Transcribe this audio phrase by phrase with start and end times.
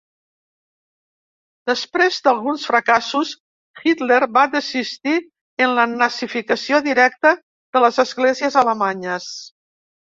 [1.71, 3.35] Després d'alguns fracassos,
[3.85, 5.17] Hitler va desistir
[5.67, 9.35] en la nazificació directa de les Esglésies Alemanyes.